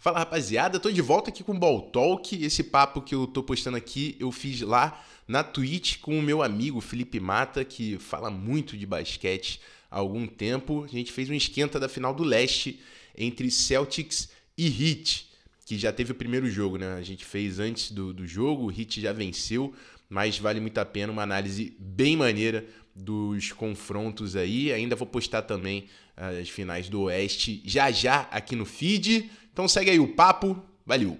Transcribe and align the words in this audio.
Fala 0.00 0.20
rapaziada, 0.20 0.80
tô 0.80 0.90
de 0.90 1.02
volta 1.02 1.28
aqui 1.28 1.44
com 1.44 1.52
o 1.52 1.58
Ball 1.58 1.82
Talk. 1.82 2.42
Esse 2.42 2.64
papo 2.64 3.02
que 3.02 3.14
eu 3.14 3.26
tô 3.26 3.42
postando 3.42 3.76
aqui 3.76 4.16
eu 4.18 4.32
fiz 4.32 4.62
lá 4.62 4.98
na 5.28 5.44
Twitch 5.44 5.98
com 5.98 6.18
o 6.18 6.22
meu 6.22 6.42
amigo 6.42 6.80
Felipe 6.80 7.20
Mata, 7.20 7.62
que 7.66 7.98
fala 7.98 8.30
muito 8.30 8.78
de 8.78 8.86
basquete 8.86 9.60
há 9.90 9.98
algum 9.98 10.26
tempo. 10.26 10.84
A 10.84 10.88
gente 10.88 11.12
fez 11.12 11.28
um 11.28 11.34
esquenta 11.34 11.78
da 11.78 11.86
final 11.86 12.14
do 12.14 12.24
leste 12.24 12.80
entre 13.14 13.50
Celtics 13.50 14.30
e 14.56 14.68
Heat, 14.68 15.28
que 15.66 15.76
já 15.76 15.92
teve 15.92 16.12
o 16.12 16.14
primeiro 16.14 16.48
jogo, 16.48 16.78
né? 16.78 16.94
A 16.94 17.02
gente 17.02 17.22
fez 17.22 17.58
antes 17.58 17.90
do, 17.90 18.10
do 18.10 18.26
jogo, 18.26 18.68
o 18.68 18.72
Heat 18.72 19.02
já 19.02 19.12
venceu, 19.12 19.74
mas 20.08 20.38
vale 20.38 20.60
muito 20.60 20.78
a 20.78 20.84
pena 20.86 21.12
uma 21.12 21.24
análise 21.24 21.76
bem 21.78 22.16
maneira 22.16 22.66
dos 22.94 23.52
confrontos 23.52 24.36
aí. 24.36 24.72
Ainda 24.72 24.96
vou 24.96 25.06
postar 25.06 25.42
também 25.42 25.88
as 26.16 26.48
finais 26.48 26.88
do 26.88 27.02
Oeste 27.02 27.62
já 27.64 27.90
já 27.90 28.28
aqui 28.30 28.54
no 28.54 28.64
feed. 28.64 29.30
Então 29.52 29.66
segue 29.68 29.90
aí 29.90 30.00
o 30.00 30.08
papo. 30.14 30.62
Valeu. 30.84 31.18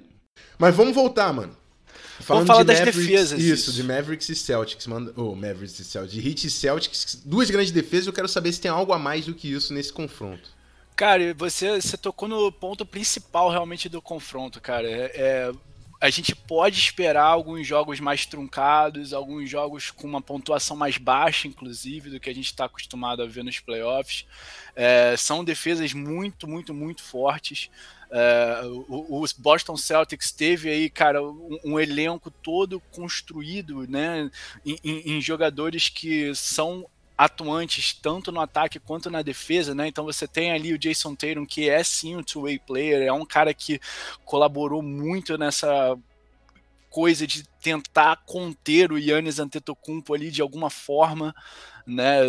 Mas 0.59 0.75
vamos 0.75 0.95
voltar, 0.95 1.33
mano. 1.33 1.57
Falando 2.21 2.47
vamos 2.47 2.49
falar 2.49 2.63
de 2.63 2.67
das 2.67 2.79
Mavericks, 2.81 3.07
defesas. 3.07 3.41
Isso, 3.41 3.71
isso, 3.71 3.73
de 3.73 3.83
Mavericks 3.83 4.29
e 4.29 4.35
Celtics. 4.35 4.87
Manda, 4.87 5.13
oh, 5.17 5.35
Mavericks 5.35 5.79
e 5.79 5.85
Celtics. 5.85 6.13
De 6.13 6.29
Heat 6.29 6.47
e 6.47 6.51
Celtics. 6.51 7.23
Duas 7.25 7.51
grandes 7.51 7.73
defesas. 7.73 8.07
Eu 8.07 8.13
quero 8.13 8.29
saber 8.29 8.53
se 8.53 8.61
tem 8.61 8.71
algo 8.71 8.93
a 8.93 8.99
mais 8.99 9.27
do 9.27 9.35
que 9.35 9.51
isso 9.51 9.73
nesse 9.73 9.93
confronto. 9.93 10.51
Cara, 10.95 11.33
você, 11.35 11.81
você 11.81 11.97
tocou 11.97 12.29
no 12.29 12.53
ponto 12.53 12.85
principal 12.85 13.51
realmente 13.51 13.89
do 13.89 14.03
confronto, 14.03 14.61
cara. 14.61 14.87
É, 14.87 15.13
é, 15.15 15.53
a 16.01 16.09
gente 16.09 16.35
pode 16.35 16.79
esperar 16.79 17.25
alguns 17.25 17.67
jogos 17.67 18.01
mais 18.01 18.25
truncados, 18.25 19.13
alguns 19.13 19.51
jogos 19.51 19.91
com 19.91 20.07
uma 20.07 20.23
pontuação 20.23 20.75
mais 20.75 20.97
baixa, 20.97 21.47
inclusive, 21.47 22.09
do 22.09 22.19
que 22.19 22.31
a 22.31 22.35
gente 22.35 22.47
está 22.47 22.65
acostumado 22.65 23.23
a 23.23 23.27
ver 23.27 23.45
nos 23.45 23.61
playoffs. 23.61 24.25
É, 24.75 25.15
são 25.19 25.45
defesas 25.45 25.93
muito, 25.93 26.49
muito, 26.49 26.73
muito 26.73 27.03
fortes. 27.03 27.71
É, 28.11 28.63
os 28.89 29.33
Boston 29.33 29.77
Celtics 29.77 30.33
teve 30.33 30.71
aí, 30.71 30.89
cara, 30.89 31.23
um, 31.23 31.59
um 31.65 31.79
elenco 31.79 32.31
todo 32.31 32.81
construído, 32.91 33.87
né, 33.87 34.31
em, 34.65 34.79
em, 34.83 35.13
em 35.13 35.21
jogadores 35.21 35.91
que 35.91 36.35
são 36.35 36.89
atuantes 37.21 37.93
tanto 37.93 38.33
no 38.33 38.41
ataque 38.41 38.81
quanto 38.81 39.11
na 39.11 39.21
defesa, 39.21 39.75
né? 39.75 39.87
Então 39.87 40.07
você 40.07 40.27
tem 40.27 40.53
ali 40.53 40.73
o 40.73 40.79
Jason 40.79 41.15
Tatum, 41.15 41.45
que 41.45 41.69
é 41.69 41.85
sim 41.85 42.17
um 42.17 42.23
two-way 42.23 42.59
player, 42.59 43.03
é 43.03 43.13
um 43.13 43.27
cara 43.27 43.53
que 43.53 43.79
colaborou 44.25 44.81
muito 44.81 45.37
nessa 45.37 45.95
coisa 46.89 47.27
de 47.27 47.47
tentar 47.61 48.23
conter 48.25 48.91
o 48.91 48.99
Yannis 48.99 49.39
Antetokounmpo 49.39 50.15
ali 50.15 50.31
de 50.31 50.41
alguma 50.41 50.71
forma, 50.71 51.35
né? 51.87 52.21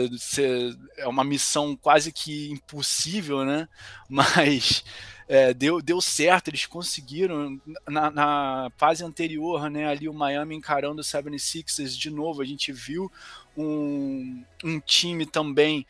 É 0.98 1.08
uma 1.08 1.24
missão 1.24 1.74
quase 1.74 2.12
que 2.12 2.52
impossível, 2.52 3.46
né? 3.46 3.70
Mas 4.10 4.84
é, 5.32 5.54
deu, 5.54 5.82
deu 5.82 6.02
certo, 6.02 6.50
eles 6.50 6.66
conseguiram. 6.66 7.58
Na, 7.88 8.12
na, 8.12 8.72
fase 8.76 9.02
anterior, 9.02 9.70
né, 9.70 9.88
ali 9.88 10.10
o 10.10 10.14
Miami 10.14 10.56
encarando 10.56 11.00
o 11.00 11.06
76ers 11.06 11.98
de 11.98 12.10
novo, 12.10 12.42
a 12.42 12.46
gente 12.46 12.74
viu 12.74 13.10
um, 13.56 14.44
um 14.62 14.78
time 14.82 15.26
também 15.26 15.88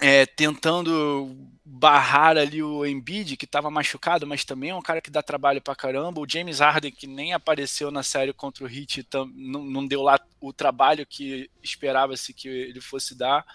é, 0.00 0.26
tentando 0.26 1.32
barrar 1.64 2.36
ali 2.36 2.60
o 2.60 2.84
Embiid, 2.84 3.36
que 3.36 3.44
estava 3.44 3.70
machucado, 3.70 4.26
mas 4.26 4.44
também 4.44 4.70
é 4.70 4.74
um 4.74 4.82
cara 4.82 5.00
que 5.00 5.12
dá 5.12 5.22
trabalho 5.22 5.62
pra 5.62 5.76
caramba. 5.76 6.20
O 6.20 6.28
James 6.28 6.58
Harden, 6.58 6.90
que 6.90 7.06
nem 7.06 7.34
apareceu 7.34 7.92
na 7.92 8.02
série 8.02 8.32
contra 8.32 8.64
o 8.64 8.68
Heat, 8.68 9.06
não, 9.32 9.62
não 9.62 9.86
deu 9.86 10.02
lá 10.02 10.18
o 10.40 10.52
trabalho 10.52 11.06
que 11.06 11.48
esperava-se 11.62 12.34
que 12.34 12.48
ele 12.48 12.80
fosse 12.80 13.14
dar 13.14 13.46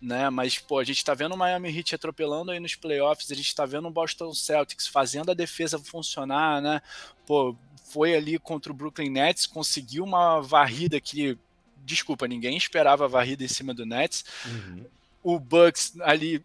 né? 0.00 0.30
Mas, 0.30 0.58
pô, 0.58 0.78
a 0.78 0.84
gente 0.84 1.04
tá 1.04 1.12
vendo 1.14 1.34
o 1.34 1.38
Miami 1.38 1.76
Heat 1.76 1.94
atropelando 1.94 2.50
aí 2.50 2.58
nos 2.58 2.74
playoffs, 2.74 3.30
a 3.30 3.34
gente 3.34 3.54
tá 3.54 3.66
vendo 3.66 3.88
o 3.88 3.90
Boston 3.90 4.32
Celtics 4.32 4.86
fazendo 4.86 5.30
a 5.30 5.34
defesa 5.34 5.78
funcionar, 5.78 6.62
né? 6.62 6.80
Pô, 7.26 7.54
foi 7.92 8.14
ali 8.14 8.38
contra 8.38 8.72
o 8.72 8.74
Brooklyn 8.74 9.10
Nets, 9.10 9.46
conseguiu 9.46 10.04
uma 10.04 10.40
varrida 10.40 11.00
que, 11.00 11.36
desculpa, 11.84 12.26
ninguém 12.26 12.56
esperava 12.56 13.04
a 13.04 13.08
varrida 13.08 13.44
em 13.44 13.48
cima 13.48 13.74
do 13.74 13.84
Nets. 13.84 14.24
Uhum. 14.46 14.84
O 15.22 15.38
Bucks 15.38 15.92
ali 16.00 16.42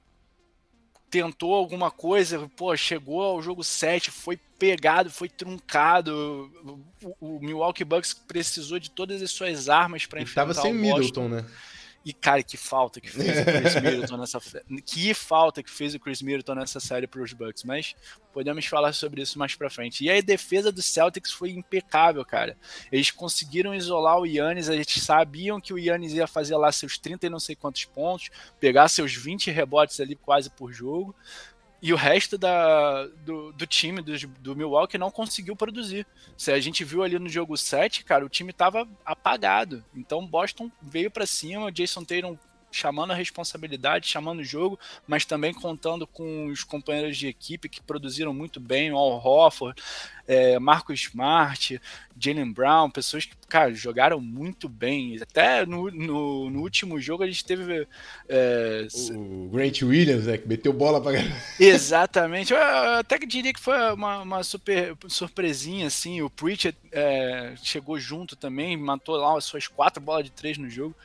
tentou 1.10 1.54
alguma 1.54 1.90
coisa, 1.90 2.50
pô, 2.58 2.76
chegou 2.76 3.22
ao 3.22 3.42
jogo 3.42 3.64
7, 3.64 4.12
foi 4.12 4.38
pegado, 4.60 5.10
foi 5.10 5.30
truncado. 5.30 6.52
O, 7.02 7.38
o 7.38 7.40
Milwaukee 7.40 7.86
Bucks 7.86 8.14
precisou 8.14 8.80
de 8.80 8.92
todas 8.92 9.22
as 9.22 9.32
suas 9.32 9.70
armas 9.70 10.06
para 10.06 10.22
enfrentar 10.22 10.54
tava 10.54 10.54
sem 10.54 10.74
o 10.74 10.76
Middleton, 10.76 11.30
né? 11.30 11.46
E, 12.06 12.14
cara, 12.14 12.44
que 12.44 12.56
falta 12.56 13.02
que 13.02 13.10
fez 13.10 13.40
o 13.40 13.46
Chris 13.46 13.76
Middleton 13.82 14.18
nessa 14.18 14.40
Que 14.86 15.12
falta 15.16 15.64
que 15.64 15.72
fez 15.72 15.96
o 15.96 16.00
Chris 16.00 16.22
Middleton 16.22 16.54
nessa 16.54 16.80
série 16.80 17.08
para 17.08 17.20
os 17.20 17.34
Bucks. 17.34 17.64
Mas 17.64 17.96
podemos 18.32 18.64
falar 18.68 18.94
sobre 18.94 19.24
isso 19.24 19.40
mais 19.40 19.56
pra 19.56 19.72
frente. 19.72 20.04
E 20.04 20.12
a 20.12 20.22
defesa 20.22 20.72
do 20.72 20.84
Celtics 20.84 21.32
foi 21.32 21.50
impecável, 21.50 22.24
cara. 22.24 22.56
Eles 22.92 23.10
conseguiram 23.10 23.74
isolar 23.74 24.20
o 24.20 24.26
Yannis. 24.26 24.68
Gente 24.68 25.00
sabiam 25.00 25.60
que 25.60 25.74
o 25.74 25.80
Yannis 25.80 26.14
ia 26.14 26.28
fazer 26.28 26.56
lá 26.56 26.72
seus 26.72 27.00
30 27.00 27.26
e 27.26 27.30
não 27.30 27.40
sei 27.40 27.56
quantos 27.56 27.86
pontos, 27.86 28.30
pegar 28.60 28.88
seus 28.88 29.16
20 29.16 29.50
rebotes 29.50 30.00
ali 30.00 30.16
quase 30.16 30.52
por 30.52 30.72
jogo 30.72 31.16
e 31.86 31.94
o 31.94 31.96
resto 31.96 32.36
da, 32.36 33.06
do, 33.24 33.52
do 33.52 33.68
time 33.68 34.02
do, 34.02 34.18
do, 34.40 34.56
Milwaukee 34.56 34.98
não 34.98 35.12
conseguiu 35.12 35.56
produzir. 35.56 36.08
Se 36.36 36.52
a 36.52 36.60
gente 36.60 36.84
viu 36.84 37.04
ali 37.04 37.20
no 37.20 37.30
jogo 37.30 37.56
7, 37.56 38.04
cara, 38.04 38.26
o 38.26 38.30
time 38.30 38.50
estava 38.50 38.88
apagado. 39.06 39.86
Então 39.96 40.26
Boston 40.26 40.72
veio 40.82 41.12
para 41.12 41.28
cima, 41.28 41.72
Jason 41.72 42.04
Tatum 42.04 42.40
chamando 42.76 43.12
a 43.12 43.16
responsabilidade, 43.16 44.08
chamando 44.08 44.40
o 44.40 44.44
jogo, 44.44 44.78
mas 45.08 45.24
também 45.24 45.54
contando 45.54 46.06
com 46.06 46.48
os 46.48 46.64
companheiros 46.64 47.18
de 47.18 47.28
equipe 47.28 47.70
que 47.70 47.82
produziram 47.82 48.34
muito 48.34 48.60
bem, 48.60 48.92
o 48.92 48.98
Al 48.98 49.26
Hofford, 49.26 49.82
é, 50.28 50.58
Marcos 50.60 51.02
Smart, 51.02 51.80
Jalen 52.18 52.52
Brown, 52.52 52.90
pessoas 52.90 53.26
que, 53.26 53.36
cara, 53.48 53.74
jogaram 53.74 54.20
muito 54.20 54.68
bem. 54.68 55.18
Até 55.22 55.66
no, 55.66 55.90
no, 55.92 56.50
no 56.50 56.62
último 56.62 57.00
jogo 57.00 57.24
a 57.24 57.28
gente 57.28 57.46
teve. 57.46 57.88
É, 58.28 58.88
o 59.12 59.50
Grant 59.50 59.82
Williams, 59.82 60.26
né? 60.26 60.38
Que 60.38 60.48
meteu 60.48 60.74
bola 60.74 61.02
pra 61.02 61.12
Exatamente. 61.60 62.54
Eu 62.54 62.60
até 62.98 63.20
que 63.20 63.26
diria 63.26 63.54
que 63.54 63.60
foi 63.60 63.78
uma, 63.94 64.22
uma 64.22 64.44
super 64.44 64.96
surpresinha, 65.08 65.88
assim. 65.88 66.22
O 66.22 66.30
Preacher 66.30 66.74
é, 66.92 67.54
chegou 67.62 68.00
junto 68.00 68.36
também, 68.36 68.76
matou 68.76 69.16
lá 69.18 69.38
as 69.38 69.46
suas 69.46 69.68
quatro 69.68 70.02
bolas 70.02 70.26
de 70.26 70.32
três 70.32 70.58
no 70.58 70.70
jogo. 70.70 70.96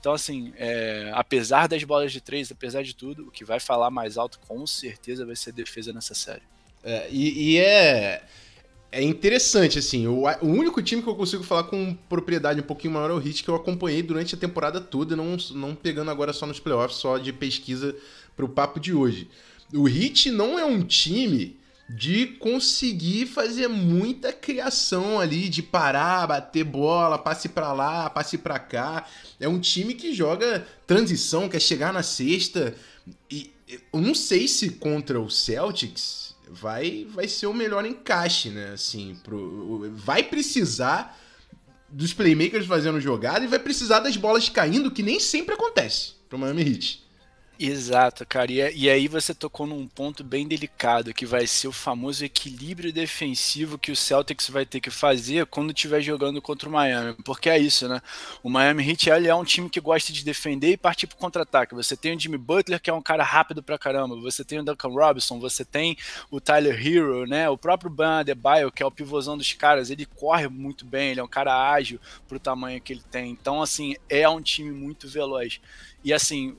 Então, 0.00 0.12
assim, 0.12 0.52
é, 0.56 1.10
apesar 1.14 1.66
das 1.66 1.82
bolas 1.82 2.12
de 2.12 2.20
três, 2.20 2.50
apesar 2.52 2.82
de 2.82 2.94
tudo, 2.94 3.28
o 3.28 3.30
que 3.30 3.44
vai 3.44 3.58
falar 3.58 3.90
mais 3.90 4.16
alto 4.16 4.38
com 4.46 4.66
certeza 4.66 5.26
vai 5.26 5.34
ser 5.34 5.52
defesa 5.52 5.92
nessa 5.92 6.14
série. 6.14 6.42
É, 6.84 7.08
e, 7.10 7.54
e, 7.54 7.58
é, 7.58 8.22
é 8.92 9.02
interessante, 9.02 9.78
assim, 9.78 10.06
o, 10.06 10.22
o, 10.40 10.46
único 10.46 10.80
time 10.80 11.02
que 11.02 11.08
eu 11.08 11.16
consigo 11.16 11.42
falar 11.42 11.64
com 11.64 11.94
propriedade 12.08 12.60
um 12.60 12.64
pouquinho 12.64 12.94
maior 12.94 13.10
é 13.10 13.14
o 13.14 13.20
Heat, 13.20 13.42
que 13.42 13.50
eu 13.50 13.56
acompanhei 13.56 14.02
durante 14.02 14.34
a 14.34 14.38
temporada 14.38 14.80
toda, 14.80 15.16
não, 15.16 15.36
não 15.50 15.74
pegando 15.74 16.10
agora 16.10 16.32
só 16.32 16.46
nos 16.46 16.60
playoffs, 16.60 16.98
só 16.98 17.18
de 17.18 17.32
pesquisa 17.32 17.94
para 18.36 18.44
o 18.44 18.48
papo 18.48 18.78
de 18.78 18.94
hoje. 18.94 19.28
O 19.74 19.88
Heat 19.88 20.30
não 20.30 20.58
é 20.58 20.64
um 20.64 20.82
time 20.82 21.58
de 21.88 22.26
conseguir 22.26 23.26
fazer 23.26 23.66
muita 23.66 24.32
criação 24.32 25.18
ali, 25.18 25.48
de 25.48 25.62
parar, 25.62 26.26
bater 26.26 26.64
bola, 26.64 27.18
passe 27.18 27.48
para 27.48 27.72
lá, 27.72 28.10
passe 28.10 28.36
para 28.36 28.58
cá. 28.58 29.06
É 29.40 29.48
um 29.48 29.58
time 29.58 29.94
que 29.94 30.14
joga 30.14 30.66
transição, 30.86 31.48
quer 31.48 31.60
chegar 31.60 31.92
na 31.92 32.02
sexta. 32.02 32.74
E 33.30 33.50
eu 33.92 34.00
não 34.00 34.14
sei 34.14 34.46
se 34.46 34.70
contra 34.70 35.18
o 35.18 35.30
Celtics 35.30 36.36
vai 36.50 37.06
vai 37.10 37.28
ser 37.28 37.46
o 37.46 37.54
melhor 37.54 37.84
encaixe, 37.84 38.50
né? 38.50 38.72
Assim, 38.72 39.18
pro, 39.22 39.90
vai 39.94 40.22
precisar 40.22 41.18
dos 41.88 42.12
playmakers 42.12 42.66
fazendo 42.66 43.00
jogada 43.00 43.44
e 43.44 43.48
vai 43.48 43.58
precisar 43.58 44.00
das 44.00 44.16
bolas 44.16 44.48
caindo, 44.48 44.90
que 44.90 45.02
nem 45.02 45.18
sempre 45.18 45.54
acontece 45.54 46.12
pro 46.28 46.38
Miami 46.38 46.62
Heat. 46.62 47.07
Exato, 47.60 48.24
cara. 48.24 48.52
E, 48.52 48.84
e, 48.84 48.88
aí 48.88 49.08
você 49.08 49.34
tocou 49.34 49.66
num 49.66 49.84
ponto 49.88 50.22
bem 50.22 50.46
delicado, 50.46 51.12
que 51.12 51.26
vai 51.26 51.44
ser 51.44 51.66
o 51.66 51.72
famoso 51.72 52.24
equilíbrio 52.24 52.92
defensivo 52.92 53.76
que 53.76 53.90
o 53.90 53.96
Celtics 53.96 54.48
vai 54.48 54.64
ter 54.64 54.80
que 54.80 54.90
fazer 54.90 55.44
quando 55.46 55.72
estiver 55.72 56.00
jogando 56.00 56.40
contra 56.40 56.68
o 56.68 56.72
Miami. 56.72 57.16
Porque 57.24 57.50
é 57.50 57.58
isso, 57.58 57.88
né? 57.88 58.00
O 58.44 58.48
Miami 58.48 58.88
Heat 58.88 59.10
ele 59.10 59.26
é 59.26 59.34
um 59.34 59.42
time 59.42 59.68
que 59.68 59.80
gosta 59.80 60.12
de 60.12 60.24
defender 60.24 60.70
e 60.70 60.76
partir 60.76 61.08
pro 61.08 61.16
contra-ataque. 61.16 61.74
Você 61.74 61.96
tem 61.96 62.14
o 62.14 62.20
Jimmy 62.20 62.38
Butler, 62.38 62.80
que 62.80 62.90
é 62.90 62.94
um 62.94 63.02
cara 63.02 63.24
rápido 63.24 63.60
pra 63.60 63.76
caramba. 63.76 64.14
Você 64.20 64.44
tem 64.44 64.60
o 64.60 64.64
Duncan 64.64 64.90
Robinson, 64.90 65.40
você 65.40 65.64
tem 65.64 65.96
o 66.30 66.40
Tyler 66.40 66.86
Hero, 66.86 67.26
né? 67.26 67.50
O 67.50 67.58
próprio 67.58 67.90
Ban 67.90 68.20
Adebayo, 68.20 68.70
que 68.70 68.84
é 68.84 68.86
o 68.86 68.90
pivôzão 68.90 69.36
dos 69.36 69.52
caras, 69.52 69.90
ele 69.90 70.06
corre 70.06 70.46
muito 70.46 70.84
bem, 70.84 71.10
ele 71.10 71.20
é 71.20 71.24
um 71.24 71.28
cara 71.28 71.72
ágil 71.72 71.98
pro 72.28 72.38
tamanho 72.38 72.80
que 72.80 72.92
ele 72.92 73.02
tem. 73.10 73.32
Então, 73.32 73.60
assim, 73.60 73.96
é 74.08 74.28
um 74.28 74.40
time 74.40 74.70
muito 74.70 75.08
veloz. 75.08 75.60
E 76.04 76.12
assim, 76.12 76.56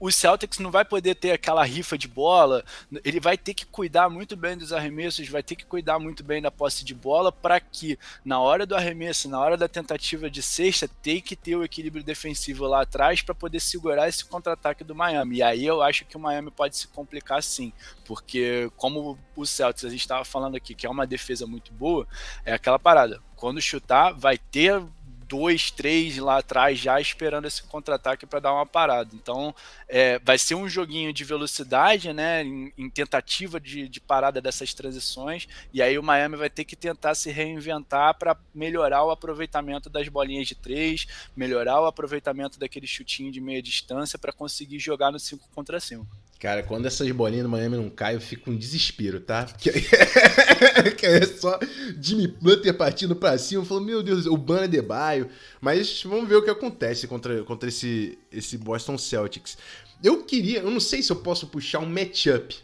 o, 0.00 0.10
Celtics 0.10 0.58
não 0.58 0.70
vai 0.70 0.82
poder 0.82 1.14
ter 1.14 1.32
aquela 1.32 1.62
rifa 1.62 1.98
de 1.98 2.08
bola, 2.08 2.64
ele 3.04 3.20
vai 3.20 3.36
ter 3.36 3.52
que 3.52 3.66
cuidar 3.66 4.08
muito 4.08 4.34
bem 4.34 4.56
dos 4.56 4.72
arremessos, 4.72 5.28
vai 5.28 5.42
ter 5.42 5.56
que 5.56 5.66
cuidar 5.66 5.98
muito 5.98 6.24
bem 6.24 6.40
da 6.40 6.50
posse 6.50 6.82
de 6.82 6.94
bola 6.94 7.30
para 7.30 7.60
que 7.60 7.98
na 8.24 8.40
hora 8.40 8.64
do 8.64 8.74
arremesso, 8.74 9.28
na 9.28 9.38
hora 9.38 9.58
da 9.58 9.68
tentativa 9.68 10.30
de 10.30 10.42
sexta, 10.42 10.88
tem 11.02 11.20
que 11.20 11.36
ter 11.36 11.54
o 11.54 11.62
equilíbrio 11.62 12.02
defensivo 12.02 12.66
lá 12.66 12.80
atrás 12.80 13.20
para 13.20 13.34
poder 13.34 13.60
segurar 13.60 14.08
esse 14.08 14.24
contra-ataque 14.24 14.82
do 14.82 14.94
Miami. 14.94 15.36
E 15.36 15.42
aí 15.42 15.66
eu 15.66 15.82
acho 15.82 16.06
que 16.06 16.16
o 16.16 16.20
Miami 16.20 16.50
pode 16.50 16.78
se 16.78 16.88
complicar 16.88 17.42
sim, 17.42 17.70
porque 18.06 18.70
como 18.78 19.18
o 19.36 19.44
Celtics 19.44 19.84
a 19.84 19.90
gente 19.90 20.00
estava 20.00 20.24
falando 20.24 20.56
aqui, 20.56 20.74
que 20.74 20.86
é 20.86 20.90
uma 20.90 21.06
defesa 21.06 21.46
muito 21.46 21.72
boa, 21.74 22.06
é 22.44 22.54
aquela 22.54 22.78
parada. 22.78 23.20
Quando 23.36 23.60
chutar, 23.60 24.12
vai 24.12 24.38
ter 24.38 24.82
dois, 25.28 25.70
três 25.70 26.16
lá 26.18 26.38
atrás 26.38 26.78
já 26.78 27.00
esperando 27.00 27.46
esse 27.46 27.62
contra-ataque 27.62 28.26
para 28.26 28.40
dar 28.40 28.52
uma 28.52 28.66
parada. 28.66 29.10
Então, 29.14 29.54
é, 29.88 30.18
vai 30.20 30.38
ser 30.38 30.54
um 30.54 30.68
joguinho 30.68 31.12
de 31.12 31.24
velocidade, 31.24 32.12
né, 32.12 32.42
em, 32.42 32.72
em 32.76 32.90
tentativa 32.90 33.60
de, 33.60 33.88
de, 33.88 34.00
parada 34.00 34.40
dessas 34.40 34.74
transições, 34.74 35.48
e 35.72 35.80
aí 35.80 35.98
o 35.98 36.02
Miami 36.02 36.36
vai 36.36 36.50
ter 36.50 36.64
que 36.64 36.76
tentar 36.76 37.14
se 37.14 37.30
reinventar 37.30 38.14
para 38.18 38.36
melhorar 38.54 39.04
o 39.04 39.10
aproveitamento 39.10 39.88
das 39.88 40.08
bolinhas 40.08 40.46
de 40.46 40.54
três, 40.54 41.06
melhorar 41.36 41.80
o 41.80 41.86
aproveitamento 41.86 42.58
daquele 42.58 42.86
chutinho 42.86 43.32
de 43.32 43.40
meia 43.40 43.62
distância 43.62 44.18
para 44.18 44.32
conseguir 44.32 44.78
jogar 44.78 45.10
no 45.10 45.18
5 45.18 45.48
contra 45.54 45.80
5. 45.80 46.06
Cara, 46.44 46.62
quando 46.62 46.84
essas 46.84 47.10
bolinhas 47.10 47.44
do 47.44 47.48
Miami 47.48 47.78
não 47.78 47.88
caem, 47.88 48.16
eu 48.16 48.20
fico 48.20 48.44
com 48.44 48.54
desespero, 48.54 49.18
tá? 49.18 49.46
Que, 49.58 49.72
que 50.90 51.06
é 51.06 51.24
só 51.24 51.58
Jimmy 51.98 52.26
Butler 52.26 52.76
partindo 52.76 53.16
pra 53.16 53.38
cima. 53.38 53.64
Falo, 53.64 53.80
meu 53.80 54.02
Deus, 54.02 54.26
o 54.26 54.36
Bana 54.36 54.68
de 54.68 54.82
Baio. 54.82 55.30
Mas 55.58 56.02
vamos 56.02 56.28
ver 56.28 56.36
o 56.36 56.42
que 56.42 56.50
acontece 56.50 57.08
contra, 57.08 57.42
contra 57.44 57.70
esse, 57.70 58.18
esse 58.30 58.58
Boston 58.58 58.98
Celtics. 58.98 59.56
Eu 60.02 60.22
queria, 60.24 60.58
eu 60.58 60.70
não 60.70 60.80
sei 60.80 61.02
se 61.02 61.10
eu 61.10 61.16
posso 61.16 61.46
puxar 61.46 61.78
um 61.78 61.86
matchup. 61.86 62.54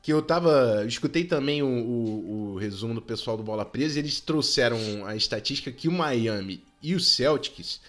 Que 0.00 0.12
eu 0.12 0.22
tava. 0.22 0.82
Eu 0.82 0.86
escutei 0.86 1.24
também 1.24 1.60
o, 1.60 1.66
o, 1.66 2.52
o 2.52 2.56
resumo 2.56 2.94
do 2.94 3.02
pessoal 3.02 3.36
do 3.36 3.42
Bola 3.42 3.64
Presa 3.64 3.98
e 3.98 4.02
eles 4.02 4.20
trouxeram 4.20 4.78
a 5.06 5.16
estatística 5.16 5.72
que 5.72 5.88
o 5.88 5.92
Miami 5.92 6.62
e 6.80 6.94
o 6.94 7.00
Celtics, 7.00 7.80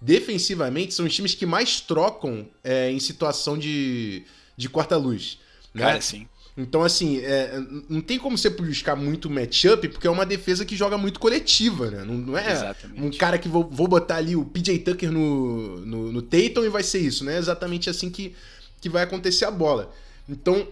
defensivamente, 0.00 0.94
são 0.94 1.04
os 1.04 1.14
times 1.14 1.34
que 1.34 1.44
mais 1.44 1.78
trocam 1.78 2.48
é, 2.62 2.90
em 2.90 2.98
situação 2.98 3.58
de 3.58 4.24
de 4.56 4.68
corta-luz. 4.68 5.38
Né? 5.72 5.82
Cara, 5.82 6.00
sim. 6.00 6.28
Então, 6.56 6.84
assim, 6.84 7.18
é, 7.18 7.60
não 7.88 8.00
tem 8.00 8.16
como 8.16 8.38
você 8.38 8.48
buscar 8.48 8.94
muito 8.94 9.28
matchup, 9.28 9.88
porque 9.88 10.06
é 10.06 10.10
uma 10.10 10.24
defesa 10.24 10.64
que 10.64 10.76
joga 10.76 10.96
muito 10.96 11.18
coletiva, 11.18 11.90
né? 11.90 12.04
Não, 12.04 12.14
não 12.14 12.38
é 12.38 12.52
exatamente. 12.52 13.02
um 13.02 13.10
cara 13.10 13.38
que 13.38 13.48
vou, 13.48 13.68
vou 13.68 13.88
botar 13.88 14.16
ali 14.16 14.36
o 14.36 14.44
PJ 14.44 14.78
Tucker 14.78 15.10
no, 15.10 15.80
no, 15.80 16.12
no 16.12 16.22
Tatum 16.22 16.64
e 16.64 16.68
vai 16.68 16.84
ser 16.84 17.00
isso, 17.00 17.24
né? 17.24 17.34
É 17.34 17.38
exatamente 17.38 17.90
assim 17.90 18.08
que, 18.08 18.36
que 18.80 18.88
vai 18.88 19.02
acontecer 19.02 19.44
a 19.46 19.50
bola. 19.50 19.92
Então, 20.28 20.68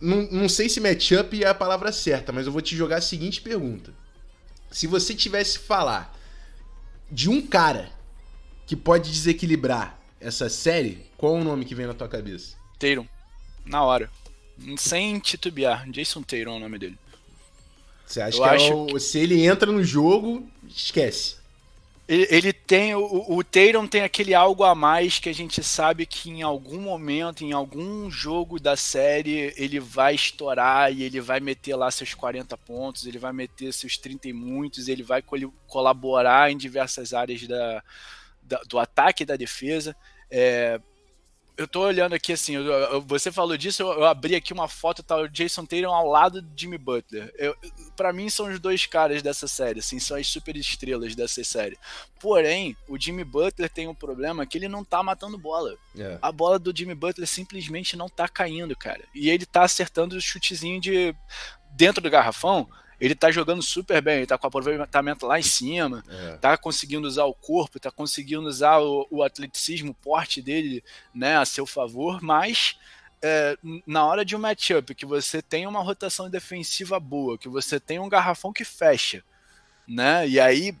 não, 0.00 0.22
não 0.30 0.48
sei 0.48 0.68
se 0.68 0.80
matchup 0.80 1.42
é 1.42 1.48
a 1.48 1.54
palavra 1.54 1.90
certa, 1.90 2.32
mas 2.32 2.46
eu 2.46 2.52
vou 2.52 2.62
te 2.62 2.76
jogar 2.76 2.98
a 2.98 3.02
seguinte 3.02 3.40
pergunta. 3.40 3.92
Se 4.70 4.86
você 4.86 5.14
tivesse 5.14 5.58
falar 5.58 6.16
de 7.10 7.28
um 7.28 7.44
cara 7.44 7.90
que 8.66 8.76
pode 8.76 9.10
desequilibrar 9.10 9.98
essa 10.20 10.48
série, 10.48 11.06
qual 11.16 11.36
é 11.36 11.40
o 11.40 11.44
nome 11.44 11.64
que 11.64 11.74
vem 11.74 11.86
na 11.86 11.94
tua 11.94 12.08
cabeça? 12.08 12.54
Tatum 12.78 13.06
na 13.64 13.82
hora. 13.82 14.10
Sem 14.76 15.18
titubear. 15.18 15.88
Jason 15.90 16.22
Tatum 16.22 16.54
é 16.54 16.56
o 16.56 16.60
nome 16.60 16.78
dele. 16.78 16.98
Você 18.06 18.20
acha 18.20 18.36
Eu 18.36 18.42
que, 18.42 18.64
é 18.64 18.74
o... 18.74 18.86
que, 18.86 19.00
se 19.00 19.18
ele 19.18 19.44
entra 19.46 19.72
no 19.72 19.82
jogo, 19.82 20.46
esquece. 20.68 21.36
Ele, 22.06 22.26
ele 22.30 22.52
tem. 22.52 22.94
O, 22.94 23.36
o 23.36 23.42
Tatum 23.42 23.86
tem 23.86 24.02
aquele 24.02 24.34
algo 24.34 24.62
a 24.62 24.74
mais 24.74 25.18
que 25.18 25.28
a 25.28 25.34
gente 25.34 25.62
sabe 25.64 26.04
que 26.04 26.30
em 26.30 26.42
algum 26.42 26.78
momento, 26.78 27.42
em 27.42 27.52
algum 27.52 28.10
jogo 28.10 28.60
da 28.60 28.76
série, 28.76 29.54
ele 29.56 29.80
vai 29.80 30.14
estourar 30.14 30.92
e 30.92 31.02
ele 31.02 31.20
vai 31.20 31.40
meter 31.40 31.74
lá 31.74 31.90
seus 31.90 32.12
40 32.12 32.56
pontos, 32.58 33.06
ele 33.06 33.18
vai 33.18 33.32
meter 33.32 33.72
seus 33.72 33.96
30 33.96 34.28
e 34.28 34.32
muitos, 34.32 34.86
ele 34.86 35.02
vai 35.02 35.22
colaborar 35.66 36.52
em 36.52 36.56
diversas 36.56 37.14
áreas 37.14 37.46
da, 37.48 37.82
da 38.42 38.60
do 38.68 38.78
ataque 38.78 39.22
e 39.22 39.26
da 39.26 39.36
defesa. 39.36 39.96
É, 40.30 40.78
eu 41.56 41.68
tô 41.68 41.82
olhando 41.82 42.14
aqui 42.14 42.32
assim, 42.32 42.54
eu, 42.54 42.64
eu, 42.64 43.00
você 43.02 43.30
falou 43.30 43.56
disso, 43.56 43.82
eu, 43.82 43.92
eu, 43.92 44.04
abri 44.04 44.34
aqui 44.34 44.52
uma 44.52 44.66
foto, 44.66 45.02
tá 45.02 45.16
o 45.16 45.28
Jason 45.28 45.64
Tatum 45.64 45.92
ao 45.92 46.08
lado 46.08 46.42
de 46.42 46.62
Jimmy 46.62 46.78
Butler. 46.78 47.32
para 47.96 48.12
mim 48.12 48.28
são 48.28 48.50
os 48.50 48.58
dois 48.58 48.86
caras 48.86 49.22
dessa 49.22 49.46
série, 49.46 49.78
assim, 49.78 49.98
são 50.00 50.16
as 50.16 50.26
super 50.26 50.56
estrelas 50.56 51.14
dessa 51.14 51.42
série. 51.44 51.78
Porém, 52.20 52.76
o 52.88 52.98
Jimmy 52.98 53.22
Butler 53.22 53.70
tem 53.70 53.86
um 53.86 53.94
problema 53.94 54.46
que 54.46 54.58
ele 54.58 54.68
não 54.68 54.84
tá 54.84 55.02
matando 55.02 55.38
bola. 55.38 55.76
É. 55.96 56.18
A 56.20 56.32
bola 56.32 56.58
do 56.58 56.76
Jimmy 56.76 56.94
Butler 56.94 57.28
simplesmente 57.28 57.96
não 57.96 58.08
tá 58.08 58.28
caindo, 58.28 58.76
cara. 58.76 59.02
E 59.14 59.30
ele 59.30 59.46
tá 59.46 59.62
acertando 59.62 60.16
o 60.16 60.20
chutezinho 60.20 60.80
de 60.80 61.14
dentro 61.76 62.02
do 62.02 62.10
garrafão 62.10 62.68
ele 63.00 63.14
tá 63.14 63.30
jogando 63.30 63.62
super 63.62 64.00
bem, 64.00 64.18
ele 64.18 64.26
tá 64.26 64.38
com 64.38 64.46
aproveitamento 64.46 65.26
lá 65.26 65.38
em 65.38 65.42
cima, 65.42 66.04
é. 66.08 66.36
tá 66.36 66.56
conseguindo 66.56 67.06
usar 67.06 67.24
o 67.24 67.34
corpo, 67.34 67.80
tá 67.80 67.90
conseguindo 67.90 68.46
usar 68.46 68.78
o, 68.78 69.06
o 69.10 69.22
atleticismo, 69.22 69.90
o 69.90 69.94
porte 69.94 70.40
dele, 70.40 70.82
né, 71.14 71.36
a 71.36 71.44
seu 71.44 71.66
favor, 71.66 72.22
mas 72.22 72.78
é, 73.22 73.56
na 73.86 74.04
hora 74.04 74.24
de 74.24 74.36
um 74.36 74.38
matchup 74.38 74.94
que 74.94 75.06
você 75.06 75.42
tem 75.42 75.66
uma 75.66 75.82
rotação 75.82 76.30
defensiva 76.30 77.00
boa, 77.00 77.38
que 77.38 77.48
você 77.48 77.80
tem 77.80 77.98
um 77.98 78.08
garrafão 78.08 78.52
que 78.52 78.64
fecha, 78.64 79.22
né, 79.86 80.26
e 80.28 80.38
aí 80.38 80.76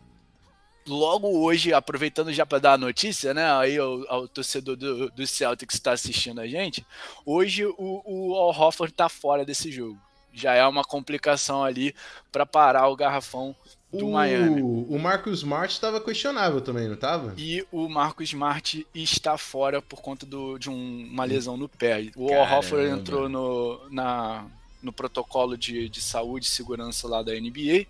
logo 0.86 1.28
hoje, 1.28 1.72
aproveitando 1.72 2.32
já 2.32 2.44
para 2.44 2.58
dar 2.58 2.72
a 2.74 2.78
notícia, 2.78 3.32
né? 3.32 3.50
Aí 3.54 3.80
o, 3.80 4.02
o 4.02 4.28
torcedor 4.28 4.76
do, 4.76 5.10
do 5.10 5.26
Celtics 5.26 5.76
está 5.76 5.92
assistindo 5.92 6.42
a 6.42 6.46
gente. 6.46 6.86
Hoje 7.24 7.64
o, 7.64 8.02
o 8.04 8.34
Al 8.34 8.50
Horford 8.50 8.92
está 8.92 9.08
fora 9.08 9.46
desse 9.46 9.72
jogo 9.72 9.98
já 10.34 10.54
é 10.54 10.66
uma 10.66 10.84
complicação 10.84 11.62
ali 11.62 11.94
para 12.32 12.44
parar 12.44 12.88
o 12.88 12.96
garrafão 12.96 13.54
do 13.98 14.08
o, 14.08 14.12
Miami. 14.12 14.62
O 14.62 14.98
Marcus 14.98 15.38
Smart 15.38 15.72
estava 15.72 16.00
questionável 16.00 16.60
também, 16.60 16.86
não 16.86 16.94
estava? 16.94 17.32
E 17.36 17.64
o 17.70 17.88
Marcus 17.88 18.28
Smart 18.30 18.86
está 18.94 19.38
fora 19.38 19.80
por 19.80 20.00
conta 20.00 20.26
do, 20.26 20.58
de 20.58 20.68
um, 20.68 21.08
uma 21.10 21.24
lesão 21.24 21.56
no 21.56 21.68
pé. 21.68 22.10
O 22.16 22.32
Horford 22.32 22.88
entrou 22.88 23.28
no, 23.28 23.80
na, 23.90 24.44
no 24.82 24.92
protocolo 24.92 25.56
de, 25.56 25.88
de 25.88 26.00
saúde 26.00 26.46
e 26.46 26.50
segurança 26.50 27.06
lá 27.08 27.22
da 27.22 27.32
NBA. 27.32 27.86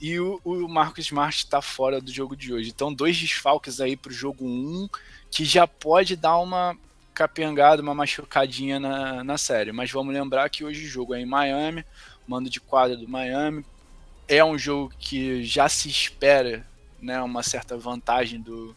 E 0.00 0.18
o, 0.18 0.40
o 0.44 0.68
Marcus 0.68 1.06
Smart 1.06 1.36
está 1.36 1.62
fora 1.62 2.00
do 2.00 2.12
jogo 2.12 2.36
de 2.36 2.52
hoje. 2.52 2.70
Então, 2.70 2.92
dois 2.92 3.16
desfalques 3.16 3.80
aí 3.80 3.96
para 3.96 4.10
o 4.10 4.14
jogo 4.14 4.44
1, 4.44 4.88
que 5.30 5.44
já 5.44 5.66
pode 5.66 6.16
dar 6.16 6.38
uma 6.38 6.76
capengado, 7.14 7.82
uma 7.82 7.94
machucadinha 7.94 8.80
na, 8.80 9.22
na 9.22 9.38
série. 9.38 9.72
Mas 9.72 9.90
vamos 9.90 10.12
lembrar 10.12 10.50
que 10.50 10.64
hoje 10.64 10.84
o 10.84 10.88
jogo 10.88 11.14
é 11.14 11.20
em 11.20 11.26
Miami, 11.26 11.84
mando 12.26 12.50
de 12.50 12.60
quadra 12.60 12.96
do 12.96 13.08
Miami. 13.08 13.64
É 14.26 14.44
um 14.44 14.58
jogo 14.58 14.92
que 14.98 15.44
já 15.44 15.68
se 15.68 15.88
espera 15.88 16.66
né, 17.00 17.20
uma 17.22 17.42
certa 17.42 17.76
vantagem 17.76 18.40
do, 18.40 18.74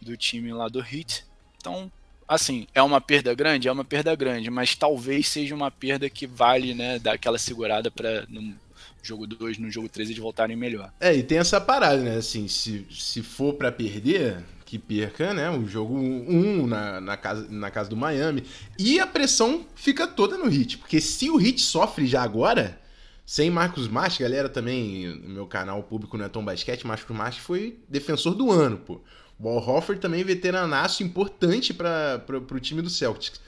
do 0.00 0.16
time 0.16 0.52
lá 0.52 0.68
do 0.68 0.80
Heat. 0.80 1.24
Então, 1.58 1.90
assim, 2.26 2.66
é 2.74 2.82
uma 2.82 3.00
perda 3.00 3.34
grande? 3.34 3.68
É 3.68 3.72
uma 3.72 3.84
perda 3.84 4.14
grande, 4.14 4.50
mas 4.50 4.74
talvez 4.74 5.28
seja 5.28 5.54
uma 5.54 5.70
perda 5.70 6.08
que 6.08 6.26
vale 6.26 6.74
né, 6.74 6.98
dar 6.98 7.14
aquela 7.14 7.38
segurada 7.38 7.90
para 7.90 8.24
no 8.28 8.54
jogo 9.02 9.26
2, 9.26 9.58
no 9.58 9.70
jogo 9.70 9.88
3 9.88 10.10
eles 10.10 10.20
voltarem 10.20 10.56
melhor. 10.56 10.92
É, 10.98 11.14
e 11.14 11.22
tem 11.22 11.38
essa 11.38 11.60
parada, 11.60 12.02
né? 12.02 12.16
Assim, 12.16 12.48
se, 12.48 12.86
se 12.90 13.22
for 13.22 13.54
para 13.54 13.70
perder, 13.70 14.44
que 14.66 14.80
perca, 14.80 15.32
né? 15.32 15.48
O 15.48 15.66
jogo 15.66 15.96
1 15.96 16.00
um 16.02 16.66
na, 16.66 17.00
na, 17.00 17.16
casa, 17.16 17.46
na 17.48 17.70
casa 17.70 17.88
do 17.88 17.96
Miami. 17.96 18.42
E 18.76 18.98
a 18.98 19.06
pressão 19.06 19.64
fica 19.76 20.08
toda 20.08 20.36
no 20.36 20.48
Hit. 20.48 20.76
Porque 20.78 21.00
se 21.00 21.30
o 21.30 21.36
Hit 21.36 21.62
sofre 21.62 22.04
já 22.04 22.22
agora, 22.22 22.78
sem 23.24 23.48
Marcos 23.48 23.84
Smart, 23.84 24.20
galera 24.20 24.48
também, 24.48 25.06
no 25.22 25.28
meu 25.28 25.46
canal 25.46 25.82
público 25.84 26.18
não 26.18 26.24
é 26.24 26.28
tão 26.28 26.44
basquete, 26.44 26.84
Marcos 26.84 27.08
Smart 27.08 27.40
foi 27.40 27.78
defensor 27.88 28.34
do 28.34 28.50
ano, 28.50 28.76
pô. 28.78 29.00
O 29.38 29.48
Al 29.48 29.58
Hofford 29.58 30.00
também 30.00 30.24
veteranaço 30.24 31.04
importante 31.04 31.72
para 31.72 32.20
o 32.28 32.60
time 32.60 32.82
do 32.82 32.90
Celtics. 32.90 33.40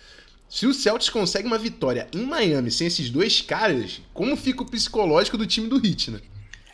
Se 0.48 0.66
o 0.66 0.72
Celtics 0.72 1.10
consegue 1.10 1.48
uma 1.48 1.58
vitória 1.58 2.08
em 2.12 2.24
Miami 2.24 2.70
sem 2.70 2.86
esses 2.86 3.10
dois 3.10 3.40
caras, 3.40 4.00
como 4.14 4.36
fica 4.36 4.62
o 4.62 4.70
psicológico 4.70 5.36
do 5.36 5.46
time 5.46 5.66
do 5.66 5.84
Heat, 5.84 6.12
né? 6.12 6.20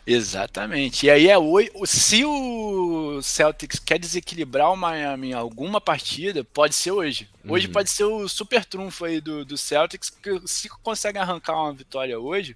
Exatamente. 0.07 1.07
E 1.07 1.09
aí 1.09 1.27
é 1.27 1.37
hoje. 1.37 1.71
Se 1.85 2.23
o 2.23 3.21
Celtics 3.23 3.79
quer 3.79 3.97
desequilibrar 3.97 4.71
o 4.71 4.77
Miami 4.77 5.29
em 5.29 5.33
alguma 5.33 5.81
partida, 5.81 6.43
pode 6.43 6.75
ser 6.75 6.91
hoje. 6.91 7.27
Hoje 7.47 7.67
uhum. 7.67 7.73
pode 7.73 7.89
ser 7.89 8.03
o 8.03 8.27
super 8.27 8.63
trunfo 8.63 9.05
aí 9.05 9.19
do, 9.19 9.43
do 9.43 9.57
Celtics, 9.57 10.09
que 10.09 10.41
se 10.45 10.69
consegue 10.69 11.17
arrancar 11.17 11.55
uma 11.55 11.73
vitória 11.73 12.19
hoje, 12.19 12.55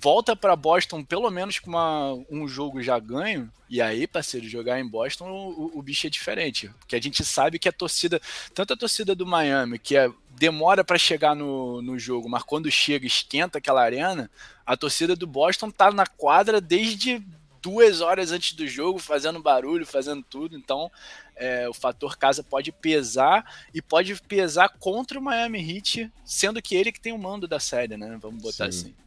volta 0.00 0.36
para 0.36 0.56
Boston 0.56 1.02
pelo 1.02 1.30
menos 1.30 1.58
com 1.58 1.70
uma, 1.70 2.12
um 2.30 2.46
jogo 2.46 2.82
já 2.82 2.98
ganho, 2.98 3.50
e 3.68 3.82
aí, 3.82 4.06
parceiro, 4.06 4.48
jogar 4.48 4.78
em 4.78 4.86
Boston 4.86 5.28
o, 5.28 5.78
o, 5.78 5.82
bicho 5.82 6.06
é 6.06 6.10
diferente. 6.10 6.70
Porque 6.78 6.94
a 6.94 7.00
gente 7.00 7.24
sabe 7.24 7.58
que 7.58 7.68
a 7.68 7.72
torcida, 7.72 8.20
tanto 8.54 8.72
a 8.72 8.76
torcida 8.76 9.12
do 9.12 9.26
Miami, 9.26 9.78
que 9.78 9.96
é, 9.96 10.08
demora 10.30 10.84
para 10.84 10.96
chegar 10.96 11.34
no, 11.34 11.82
no 11.82 11.98
jogo, 11.98 12.28
mas 12.28 12.44
quando 12.44 12.70
chega, 12.70 13.06
esquenta 13.06 13.58
aquela 13.58 13.82
arena, 13.82 14.30
a 14.64 14.76
torcida 14.76 15.16
do 15.16 15.26
Boston 15.26 15.70
tá 15.70 15.90
na 15.90 16.06
quadra 16.06 16.60
desde 16.60 17.20
duas 17.60 18.00
horas 18.00 18.30
antes 18.30 18.52
do 18.52 18.68
jogo, 18.68 19.00
fazendo 19.00 19.42
barulho, 19.42 19.84
fazendo 19.84 20.22
tudo. 20.22 20.56
Então 20.56 20.88
é, 21.34 21.68
o 21.68 21.74
fator 21.74 22.16
casa 22.16 22.44
pode 22.44 22.70
pesar 22.70 23.44
e 23.74 23.82
pode 23.82 24.14
pesar 24.22 24.68
contra 24.78 25.18
o 25.18 25.22
Miami 25.22 25.58
Heat, 25.58 26.12
sendo 26.24 26.62
que 26.62 26.76
ele 26.76 26.92
que 26.92 27.00
tem 27.00 27.12
o 27.12 27.18
mando 27.18 27.48
da 27.48 27.58
série, 27.58 27.96
né? 27.96 28.16
Vamos 28.22 28.40
botar 28.40 28.70
Sim. 28.70 28.78
assim. 28.78 29.05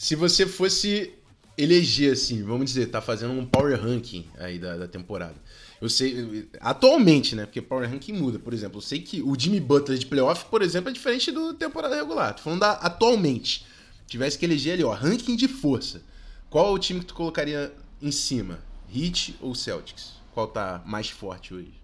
Se 0.00 0.16
você 0.16 0.46
fosse 0.46 1.12
eleger, 1.58 2.14
assim, 2.14 2.42
vamos 2.42 2.64
dizer, 2.64 2.86
tá 2.86 3.02
fazendo 3.02 3.34
um 3.34 3.44
power 3.44 3.78
ranking 3.78 4.24
aí 4.38 4.58
da, 4.58 4.78
da 4.78 4.88
temporada. 4.88 5.34
Eu 5.78 5.90
sei, 5.90 6.48
atualmente, 6.58 7.36
né? 7.36 7.44
Porque 7.44 7.60
Power 7.60 7.86
Ranking 7.86 8.14
muda, 8.14 8.38
por 8.38 8.54
exemplo. 8.54 8.78
Eu 8.78 8.80
sei 8.80 9.00
que 9.02 9.20
o 9.20 9.38
Jimmy 9.38 9.60
Butler 9.60 9.98
de 9.98 10.06
playoff, 10.06 10.46
por 10.46 10.62
exemplo, 10.62 10.88
é 10.88 10.92
diferente 10.94 11.30
do 11.30 11.52
temporada 11.52 11.96
regular. 11.96 12.34
Tô 12.34 12.40
falando 12.40 12.60
da 12.60 12.72
atualmente. 12.72 13.66
Tivesse 14.06 14.38
que 14.38 14.46
eleger 14.46 14.72
ali, 14.72 14.84
ó, 14.84 14.92
ranking 14.94 15.36
de 15.36 15.46
força. 15.46 16.00
Qual 16.48 16.72
o 16.72 16.78
time 16.78 17.00
que 17.00 17.06
tu 17.06 17.14
colocaria 17.14 17.70
em 18.00 18.10
cima? 18.10 18.58
Heat 18.90 19.36
ou 19.38 19.54
Celtics? 19.54 20.14
Qual 20.32 20.48
tá 20.48 20.82
mais 20.86 21.10
forte 21.10 21.52
hoje? 21.52 21.79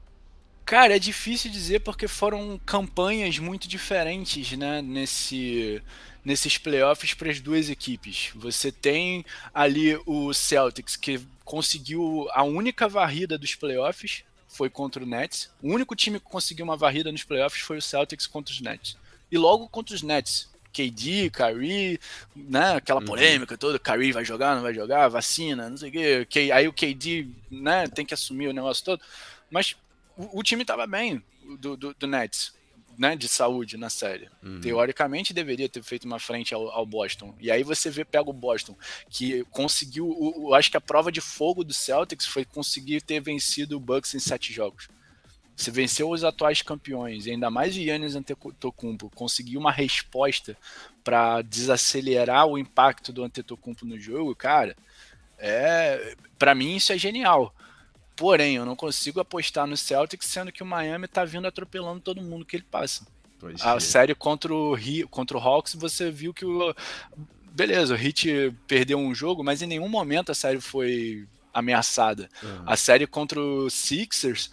Cara, 0.67 0.97
é 0.97 0.99
difícil 0.99 1.49
dizer 1.49 1.81
porque 1.81 2.09
foram 2.09 2.61
campanhas 2.67 3.39
muito 3.39 3.69
diferentes, 3.69 4.51
né, 4.59 4.83
nesse 4.83 5.81
nesses 6.25 6.59
playoffs 6.59 7.15
para 7.15 7.31
as 7.31 7.41
duas 7.41 7.71
equipes. 7.71 8.33
Você 8.35 8.73
tem 8.73 9.25
ali 9.55 9.97
o 10.05 10.35
Celtics 10.35 10.97
que 10.97 11.21
conseguiu 11.45 12.27
a 12.33 12.43
única 12.43 12.89
varrida 12.89 13.39
dos 13.39 13.55
playoffs 13.55 14.25
foi 14.49 14.69
contra 14.69 15.05
o 15.05 15.07
Nets. 15.07 15.49
O 15.63 15.73
único 15.73 15.95
time 15.95 16.19
que 16.19 16.27
conseguiu 16.27 16.65
uma 16.65 16.77
varrida 16.77 17.13
nos 17.13 17.23
playoffs 17.23 17.63
foi 17.63 17.79
o 17.79 17.83
Celtics 17.83 18.27
contra 18.27 18.53
os 18.53 18.61
Nets. 18.61 18.97
E 19.31 19.39
logo 19.39 19.69
contra 19.69 19.95
os 19.95 20.03
Nets, 20.03 20.49
KD, 20.73 21.31
Kyrie, 21.31 22.01
né, 22.35 22.75
aquela 22.75 22.99
uhum. 22.99 23.07
polêmica 23.07 23.55
uhum. 23.55 23.59
toda, 23.59 23.79
Kyrie 23.79 24.11
vai 24.11 24.25
jogar, 24.25 24.57
não 24.57 24.63
vai 24.63 24.75
jogar, 24.75 25.07
vacina, 25.07 25.71
não 25.71 25.77
sei 25.77 26.23
o 26.23 26.27
quê. 26.27 26.51
Aí 26.53 26.67
o 26.67 26.73
KD, 26.73 27.29
né, 27.49 27.87
tem 27.87 28.05
que 28.05 28.15
assumir 28.15 28.49
o 28.49 28.53
negócio 28.53 28.85
todo. 28.85 29.01
Mas 29.49 29.77
o, 30.17 30.41
o 30.41 30.43
time 30.43 30.63
estava 30.63 30.87
bem 30.87 31.23
do, 31.59 31.77
do, 31.77 31.95
do 31.95 32.07
Nets 32.07 32.57
né, 32.99 33.15
de 33.15 33.29
saúde 33.29 33.77
na 33.77 33.91
série. 33.91 34.29
Uhum. 34.43 34.61
Teoricamente 34.61 35.35
deveria 35.35 35.69
ter 35.69 35.83
feito 35.83 36.05
uma 36.05 36.19
frente 36.19 36.55
ao, 36.55 36.69
ao, 36.71 36.87
Boston. 36.87 37.35
E 37.39 37.51
aí 37.51 37.63
você 37.63 37.91
vê, 37.91 38.05
pega 38.05 38.29
o 38.29 38.33
Boston, 38.33 38.77
que 39.11 39.45
conseguiu. 39.51 40.09
O, 40.09 40.49
o, 40.49 40.55
acho 40.55 40.71
que 40.71 40.77
a 40.77 40.81
prova 40.81 41.13
de 41.13 41.21
fogo 41.21 41.63
do 41.63 41.73
Celtics 41.73 42.27
foi 42.27 42.45
conseguir 42.45 43.03
ter 43.03 43.21
vencido 43.21 43.77
o 43.77 43.81
Bucks 43.81 44.15
em 44.15 44.19
sete 44.19 44.53
jogos. 44.53 44.89
Você 45.55 45.71
venceu 45.71 46.11
os 46.11 46.23
atuais 46.23 46.61
campeões, 46.61 47.27
e 47.27 47.31
ainda 47.31 47.51
mais 47.51 47.75
o 47.75 47.81
Yannis 47.81 48.15
Antetokounmpo, 48.15 49.11
conseguiu 49.15 49.59
uma 49.59 49.73
resposta 49.73 50.57
para 51.03 51.41
desacelerar 51.41 52.47
o 52.47 52.59
impacto 52.59 53.11
do 53.11 53.25
Antetokounmpo 53.25 53.87
no 53.87 53.99
jogo, 53.99 54.35
cara. 54.37 54.77
É, 55.39 56.15
para 56.39 56.55
mim 56.55 56.77
isso 56.77 56.93
é 56.93 56.99
genial. 56.99 57.55
Porém, 58.17 58.57
eu 58.57 58.65
não 58.65 58.75
consigo 58.75 59.21
apostar 59.21 59.67
no 59.67 59.77
Celtics, 59.77 60.27
sendo 60.27 60.51
que 60.51 60.63
o 60.63 60.67
Miami 60.67 61.07
tá 61.07 61.25
vindo 61.25 61.47
atropelando 61.47 62.01
todo 62.01 62.23
mundo 62.23 62.47
que 62.47 62.57
ele 62.57 62.67
passa. 62.69 63.07
Pois 63.39 63.61
a 63.65 63.77
é. 63.77 63.81
série 63.81 64.15
contra 64.15 64.53
o, 64.53 64.75
Rio, 64.75 65.07
contra 65.09 65.37
o 65.37 65.41
Hawks, 65.41 65.75
você 65.75 66.11
viu 66.11 66.33
que 66.33 66.45
o. 66.45 66.75
Beleza, 67.53 67.95
o 67.95 67.97
Heat 67.97 68.55
perdeu 68.67 68.99
um 68.99 69.15
jogo, 69.15 69.45
mas 69.45 69.63
em 69.63 69.67
nenhum 69.67 69.89
momento 69.89 70.33
a 70.33 70.35
série 70.35 70.61
foi 70.61 71.27
ameaçada. 71.53 72.29
Uhum. 72.43 72.65
A 72.67 72.77
série 72.77 73.07
contra 73.07 73.41
o 73.41 73.71
Sixers, 73.71 74.51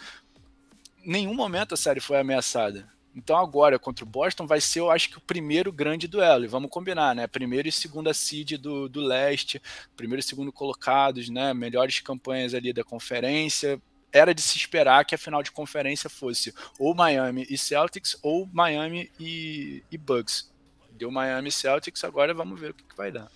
nenhum 1.05 1.34
momento 1.34 1.74
a 1.74 1.77
série 1.77 2.00
foi 2.00 2.20
ameaçada. 2.20 2.88
Então 3.15 3.38
agora 3.38 3.77
contra 3.77 4.03
o 4.03 4.08
Boston 4.08 4.48
vai 4.48 4.60
ser, 4.60 4.79
eu 4.79 4.89
acho 4.89 5.10
que 5.10 5.17
o 5.17 5.22
primeiro 5.22 5.72
grande 5.72 6.08
duelo. 6.08 6.46
E 6.46 6.48
vamos 6.48 6.70
combinar, 6.70 7.15
né? 7.15 7.27
Primeiro 7.27 7.67
e 7.67 7.72
segunda 7.72 8.13
seed 8.13 8.53
do, 8.53 8.89
do 8.89 9.01
leste, 9.01 9.62
primeiro 9.96 10.20
e 10.20 10.24
segundo 10.24 10.51
colocados, 10.51 11.29
né? 11.29 11.53
Melhores 11.53 12.00
campanhas 12.00 12.53
ali 12.53 12.74
da 12.74 12.84
conferência. 12.84 13.79
Era 14.12 14.34
de 14.34 14.41
se 14.41 14.58
esperar 14.58 15.05
que 15.05 15.15
a 15.15 15.17
final 15.17 15.41
de 15.41 15.51
conferência 15.51 16.10
fosse 16.10 16.53
ou 16.77 16.93
Miami 16.93 17.46
e 17.50 17.58
Celtics 17.58 18.17
ou 18.22 18.48
Miami 18.51 19.12
e, 19.20 19.84
e 19.91 19.98
Bucks. 19.98 20.51
Deu 20.91 21.12
Miami 21.12 21.50
e 21.50 21.51
Celtics, 21.51 22.03
agora 22.03 22.34
vamos 22.34 22.60
ver 22.60 22.72
o 22.72 22.74
que, 22.74 22.84
que 22.84 22.96
vai 22.96 23.12
dar. 23.12 23.32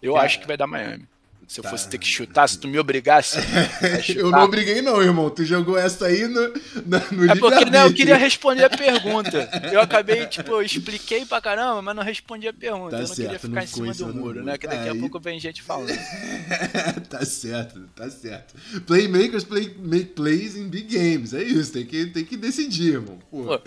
Eu 0.00 0.16
acho 0.16 0.40
que 0.40 0.46
vai 0.46 0.56
dar 0.56 0.66
Miami. 0.66 1.06
Se 1.52 1.60
eu 1.60 1.64
tá. 1.64 1.68
fosse 1.68 1.86
ter 1.86 1.98
que 1.98 2.06
chutar, 2.06 2.48
se 2.48 2.58
tu 2.58 2.66
me 2.66 2.78
obrigasse. 2.78 3.36
eu 4.16 4.30
não 4.30 4.44
obriguei, 4.44 4.80
não, 4.80 5.02
irmão. 5.02 5.28
Tu 5.28 5.44
jogou 5.44 5.76
essa 5.76 6.06
aí 6.06 6.26
no, 6.26 6.48
no, 6.48 7.30
É 7.30 7.34
porque 7.38 7.66
né, 7.66 7.84
eu 7.84 7.92
queria 7.92 8.16
responder 8.16 8.64
a 8.64 8.70
pergunta. 8.70 9.50
Eu 9.70 9.82
acabei, 9.82 10.24
tipo, 10.24 10.52
eu 10.52 10.62
expliquei 10.62 11.26
pra 11.26 11.42
caramba, 11.42 11.82
mas 11.82 11.94
não 11.94 12.02
respondi 12.02 12.48
a 12.48 12.54
pergunta. 12.54 12.92
Tá 12.92 12.96
eu 12.96 13.00
não 13.00 13.06
certo, 13.06 13.20
queria 13.20 13.38
ficar 13.38 13.54
não 13.54 13.62
em 13.62 13.66
cima 13.66 13.92
do 13.92 14.14
muro, 14.14 14.42
né? 14.42 14.56
Que 14.56 14.66
daqui 14.66 14.88
aí... 14.88 14.96
a 14.96 14.98
pouco 14.98 15.20
vem 15.20 15.38
gente 15.38 15.60
falando. 15.60 15.92
tá 17.10 17.22
certo, 17.22 17.86
tá 17.94 18.08
certo. 18.08 18.54
Playmakers 18.86 19.44
play, 19.44 19.76
make 19.78 20.14
plays 20.14 20.56
in 20.56 20.70
big 20.70 20.96
games. 20.96 21.34
É 21.34 21.42
isso, 21.42 21.70
tem 21.70 21.84
que, 21.84 22.06
tem 22.06 22.24
que 22.24 22.38
decidir, 22.38 22.94
irmão. 22.94 23.18
Pô. 23.30 23.44
Pô. 23.44 23.60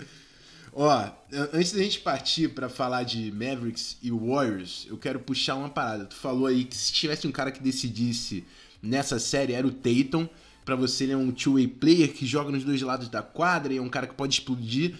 Ó, 0.78 1.10
antes 1.54 1.72
da 1.72 1.82
gente 1.82 2.00
partir 2.00 2.50
para 2.50 2.68
falar 2.68 3.02
de 3.02 3.32
Mavericks 3.32 3.96
e 4.02 4.10
Warriors, 4.10 4.86
eu 4.90 4.98
quero 4.98 5.18
puxar 5.18 5.54
uma 5.54 5.70
parada. 5.70 6.04
Tu 6.04 6.14
falou 6.14 6.46
aí 6.46 6.66
que 6.66 6.76
se 6.76 6.92
tivesse 6.92 7.26
um 7.26 7.32
cara 7.32 7.50
que 7.50 7.62
decidisse 7.62 8.44
nessa 8.82 9.18
série 9.18 9.54
era 9.54 9.66
o 9.66 9.70
Tatum. 9.70 10.28
Para 10.66 10.76
você 10.76 11.04
ele 11.04 11.12
é 11.12 11.16
um 11.16 11.32
two-way 11.32 11.66
player 11.66 12.12
que 12.12 12.26
joga 12.26 12.52
nos 12.52 12.62
dois 12.62 12.82
lados 12.82 13.08
da 13.08 13.22
quadra 13.22 13.72
e 13.72 13.78
é 13.78 13.80
um 13.80 13.88
cara 13.88 14.06
que 14.06 14.14
pode 14.14 14.34
explodir. 14.34 14.96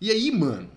E 0.00 0.10
aí, 0.10 0.32
mano, 0.32 0.68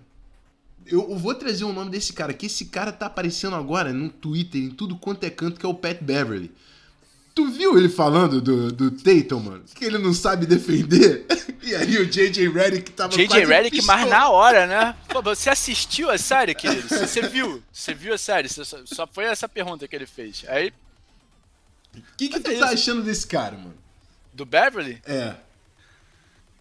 eu 0.86 1.16
vou 1.16 1.34
trazer 1.34 1.64
o 1.64 1.72
nome 1.72 1.90
desse 1.90 2.12
cara, 2.12 2.32
que 2.32 2.46
esse 2.46 2.66
cara 2.66 2.92
tá 2.92 3.06
aparecendo 3.06 3.56
agora 3.56 3.92
no 3.92 4.08
Twitter, 4.08 4.62
em 4.62 4.70
tudo 4.70 4.94
quanto 4.94 5.24
é 5.24 5.30
canto, 5.30 5.58
que 5.58 5.66
é 5.66 5.68
o 5.68 5.74
Pat 5.74 6.00
Beverly. 6.00 6.52
Tu 7.38 7.46
viu 7.52 7.78
ele 7.78 7.88
falando 7.88 8.40
do, 8.40 8.72
do 8.72 8.90
Tatum, 8.90 9.38
mano? 9.38 9.64
Que 9.72 9.84
ele 9.84 9.96
não 9.96 10.12
sabe 10.12 10.44
defender? 10.44 11.24
E 11.60 11.74
aí 11.74 11.98
o 11.98 12.06
J.J. 12.06 12.48
Redick 12.48 12.92
tava 12.92 13.14
J.J. 13.14 13.44
Redick 13.44 13.84
mais 13.84 14.08
na 14.08 14.30
hora, 14.30 14.66
né? 14.66 14.96
Pô, 15.06 15.20
você 15.20 15.50
assistiu 15.50 16.08
a 16.08 16.16
série, 16.16 16.54
querido? 16.54 16.88
Você 16.88 17.20
viu? 17.20 17.62
Você 17.70 17.92
viu 17.92 18.14
a 18.14 18.16
série? 18.16 18.48
Só 18.48 19.06
foi 19.06 19.24
essa 19.24 19.46
pergunta 19.46 19.86
que 19.86 19.94
ele 19.94 20.06
fez. 20.06 20.46
Aí... 20.48 20.72
O 21.94 22.00
que 22.16 22.28
que 22.28 22.40
tu 22.40 22.50
é 22.50 22.58
tá 22.58 22.70
achando 22.70 23.02
desse 23.02 23.26
cara, 23.26 23.54
mano? 23.58 23.74
Do 24.32 24.46
Beverly? 24.46 25.02
É. 25.04 25.34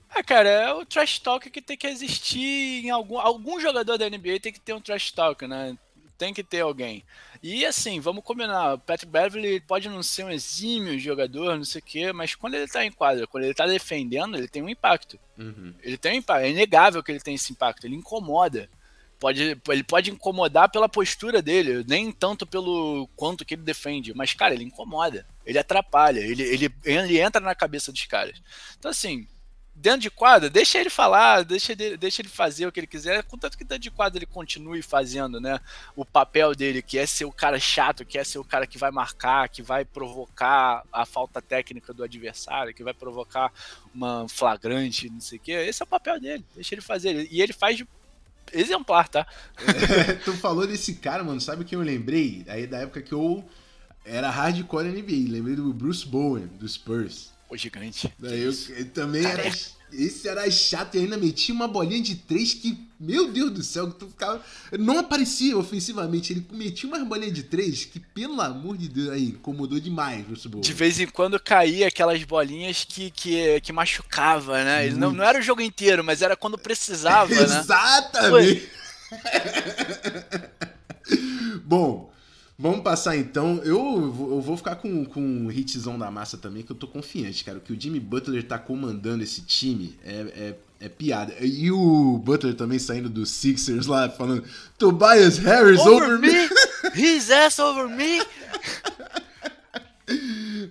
Ah, 0.09 0.21
cara, 0.21 0.49
é 0.49 0.73
o 0.73 0.85
trash 0.85 1.19
talk 1.19 1.49
que 1.49 1.61
tem 1.61 1.77
que 1.77 1.87
existir 1.87 2.85
em 2.85 2.89
algum... 2.89 3.17
Algum 3.17 3.61
jogador 3.61 3.97
da 3.97 4.09
NBA 4.09 4.41
tem 4.41 4.51
que 4.51 4.59
ter 4.59 4.73
um 4.73 4.81
trash 4.81 5.11
talk, 5.11 5.47
né? 5.47 5.77
Tem 6.17 6.33
que 6.33 6.43
ter 6.43 6.61
alguém. 6.61 7.03
E 7.43 7.65
assim, 7.65 7.99
vamos 7.99 8.23
combinar, 8.23 8.73
o 8.73 8.79
Patrick 8.79 9.11
Beverly 9.11 9.59
pode 9.59 9.87
não 9.87 10.01
ser 10.01 10.23
um 10.23 10.31
exímio 10.31 10.97
jogador, 10.99 11.55
não 11.55 11.63
sei 11.63 11.79
o 11.79 11.83
quê, 11.83 12.11
mas 12.11 12.33
quando 12.33 12.55
ele 12.55 12.67
tá 12.67 12.83
em 12.83 12.91
quadra, 12.91 13.27
quando 13.27 13.43
ele 13.43 13.53
tá 13.53 13.67
defendendo, 13.67 14.35
ele 14.35 14.47
tem 14.47 14.61
um 14.61 14.69
impacto. 14.69 15.19
Uhum. 15.37 15.73
Ele 15.83 15.97
tem 15.97 16.13
um 16.13 16.15
impacto, 16.17 16.43
é 16.43 16.49
inegável 16.49 17.03
que 17.03 17.11
ele 17.11 17.19
tem 17.19 17.35
esse 17.35 17.51
impacto, 17.51 17.85
ele 17.85 17.95
incomoda. 17.95 18.69
Pode, 19.19 19.59
ele 19.69 19.83
pode 19.83 20.11
incomodar 20.11 20.69
pela 20.69 20.87
postura 20.87 21.41
dele, 21.41 21.83
nem 21.87 22.11
tanto 22.11 22.45
pelo 22.45 23.09
quanto 23.15 23.43
que 23.43 23.55
ele 23.55 23.63
defende, 23.63 24.13
mas, 24.13 24.33
cara, 24.33 24.53
ele 24.53 24.63
incomoda, 24.63 25.25
ele 25.43 25.57
atrapalha, 25.57 26.19
ele, 26.19 26.43
ele, 26.43 26.75
ele 26.83 27.19
entra 27.19 27.41
na 27.41 27.55
cabeça 27.55 27.91
dos 27.91 28.05
caras. 28.05 28.39
Então, 28.77 28.91
assim, 28.91 29.27
dentro 29.79 30.01
de 30.01 30.09
quadra, 30.09 30.49
deixa 30.49 30.79
ele 30.79 30.89
falar, 30.89 31.43
deixa 31.43 31.71
ele, 31.71 31.95
deixa 31.95 32.21
ele 32.21 32.29
fazer 32.29 32.65
o 32.65 32.71
que 32.71 32.79
ele 32.79 32.87
quiser, 32.87 33.23
contanto 33.23 33.57
que 33.57 33.63
dentro 33.63 33.83
de 33.83 33.91
quadra 33.91 34.17
ele 34.17 34.25
continue 34.25 34.81
fazendo, 34.81 35.39
né, 35.39 35.59
o 35.95 36.03
papel 36.03 36.55
dele, 36.55 36.81
que 36.81 36.97
é 36.97 37.05
ser 37.05 37.25
o 37.25 37.31
cara 37.31 37.59
chato, 37.59 38.03
que 38.03 38.17
é 38.17 38.23
ser 38.23 38.39
o 38.39 38.43
cara 38.43 38.65
que 38.65 38.77
vai 38.77 38.89
marcar, 38.89 39.47
que 39.49 39.61
vai 39.61 39.85
provocar 39.85 40.83
a 40.91 41.05
falta 41.05 41.41
técnica 41.41 41.93
do 41.93 42.03
adversário, 42.03 42.73
que 42.73 42.83
vai 42.83 42.93
provocar 42.93 43.53
uma 43.93 44.27
flagrante, 44.27 45.09
não 45.09 45.21
sei 45.21 45.37
o 45.37 45.41
que, 45.41 45.51
esse 45.51 45.81
é 45.81 45.85
o 45.85 45.87
papel 45.87 46.19
dele, 46.19 46.43
deixa 46.55 46.73
ele 46.73 46.81
fazer, 46.81 47.27
e 47.31 47.41
ele 47.41 47.53
faz 47.53 47.77
de 47.77 47.87
exemplar, 48.51 49.07
tá? 49.07 49.27
tu 50.25 50.33
falou 50.33 50.65
desse 50.65 50.95
cara, 50.95 51.23
mano, 51.23 51.39
sabe 51.39 51.63
quem 51.63 51.77
eu 51.77 51.85
lembrei? 51.85 52.43
Aí 52.47 52.65
da 52.65 52.79
época 52.79 53.01
que 53.01 53.13
eu 53.13 53.47
era 54.03 54.29
hardcore 54.29 54.87
NBA, 54.87 55.31
lembrei 55.31 55.55
do 55.55 55.71
Bruce 55.73 56.07
Bowen, 56.07 56.47
do 56.47 56.67
Spurs. 56.67 57.36
O 57.49 57.55
gigante. 57.55 58.13
Daí 58.19 58.41
eu, 58.41 58.53
eu, 58.69 58.89
também 58.89 59.25
era. 59.25 59.43
Esse 59.91 60.27
era 60.27 60.49
chato 60.51 60.95
e 60.95 60.99
ainda 60.99 61.15
metia 61.15 61.55
uma 61.55 61.65
bolinha 61.65 62.01
de 62.01 62.15
três 62.15 62.53
que, 62.53 62.77
meu 62.99 63.31
Deus 63.31 63.51
do 63.51 63.63
céu, 63.63 63.89
tu 63.89 64.07
ficava. 64.07 64.43
Não 64.77 64.99
aparecia 64.99 65.57
ofensivamente, 65.57 66.33
ele 66.33 66.45
metia 66.51 66.89
uma 66.89 66.99
bolinha 67.05 67.31
de 67.31 67.43
três 67.43 67.85
que, 67.85 67.97
pelo 67.97 68.41
amor 68.41 68.77
de 68.77 68.89
Deus, 68.89 69.09
aí, 69.09 69.27
incomodou 69.27 69.79
demais 69.79 70.29
o 70.29 70.35
Super 70.35 70.59
De 70.59 70.73
vez 70.73 70.99
em 70.99 71.07
quando 71.07 71.39
caía 71.39 71.87
aquelas 71.87 72.21
bolinhas 72.25 72.83
que, 72.83 73.09
que, 73.11 73.61
que 73.61 73.71
machucava, 73.71 74.61
né? 74.61 74.87
Ele 74.87 74.97
não, 74.97 75.13
não 75.13 75.23
era 75.23 75.39
o 75.39 75.41
jogo 75.41 75.61
inteiro, 75.61 76.03
mas 76.03 76.21
era 76.21 76.35
quando 76.35 76.57
precisava, 76.57 77.31
né? 77.33 77.43
Exatamente! 77.43 78.69
Bom, 81.63 82.11
Vamos 82.59 82.81
passar 82.81 83.15
então. 83.15 83.61
Eu, 83.63 83.75
eu 83.75 84.41
vou 84.41 84.57
ficar 84.57 84.77
com, 84.77 85.05
com 85.05 85.21
um 85.21 85.51
hitzão 85.51 85.97
da 85.97 86.09
massa 86.09 86.37
também, 86.37 86.63
que 86.63 86.71
eu 86.71 86.75
tô 86.75 86.87
confiante, 86.87 87.43
cara. 87.43 87.59
Que 87.59 87.71
o 87.71 87.79
Jimmy 87.79 87.99
Butler 87.99 88.43
tá 88.43 88.57
comandando 88.57 89.23
esse 89.23 89.41
time 89.41 89.95
é, 90.03 90.55
é, 90.81 90.85
é 90.85 90.89
piada. 90.89 91.35
E 91.39 91.71
o 91.71 92.17
Butler 92.17 92.55
também 92.55 92.79
saindo 92.79 93.09
do 93.09 93.27
Sixers 93.27 93.85
lá, 93.85 94.09
falando: 94.09 94.43
Tobias 94.75 95.37
Harris 95.37 95.79
over, 95.81 96.15
over 96.15 96.19
me! 96.19 96.49
His 96.95 97.29
ass 97.29 97.59
over 97.59 97.87
me! 97.87 98.21